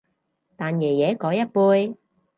[0.55, 1.95] 但爺爺嗰一輩